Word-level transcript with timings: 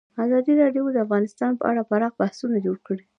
ازادي 0.23 0.53
راډیو 0.61 0.85
د 0.95 0.97
اقتصاد 1.03 1.53
په 1.59 1.65
اړه 1.71 1.87
پراخ 1.89 2.13
بحثونه 2.19 2.57
جوړ 2.65 2.77
کړي. 2.87 3.03